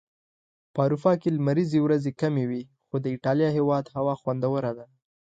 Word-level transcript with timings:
په 0.73 0.79
اروپا 0.85 1.11
کي 1.21 1.29
لمريزي 1.37 1.79
ورځي 1.81 2.11
کمی 2.21 2.43
وي.خو 2.49 2.95
د 3.01 3.05
ايټاليا 3.13 3.49
هيواد 3.57 3.85
هوا 3.95 4.13
خوندوره 4.21 4.71
ده 4.77 4.85